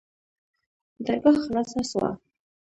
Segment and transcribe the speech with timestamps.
[1.05, 2.09] درګاه خلاصه سوه.